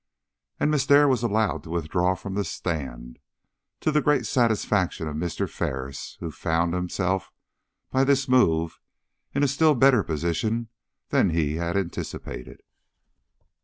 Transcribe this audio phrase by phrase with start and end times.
[0.59, 3.19] And Miss Dare was allowed to withdraw from the stand,
[3.81, 5.47] to the great satisfaction of Mr.
[5.47, 7.31] Ferris, who found himself
[7.91, 8.79] by this move
[9.35, 10.69] in a still better position
[11.09, 12.63] than he had anticipated.